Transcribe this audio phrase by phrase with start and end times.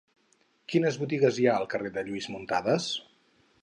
[0.73, 2.93] Quines botigues hi ha al carrer de Lluís Muntadas?